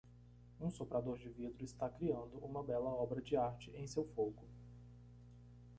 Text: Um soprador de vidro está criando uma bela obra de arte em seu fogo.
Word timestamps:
Um 0.59 0.71
soprador 0.71 1.19
de 1.19 1.29
vidro 1.29 1.63
está 1.63 1.87
criando 1.87 2.39
uma 2.39 2.63
bela 2.63 2.89
obra 2.89 3.21
de 3.21 3.37
arte 3.37 3.69
em 3.75 3.85
seu 3.85 4.03
fogo. 4.03 4.43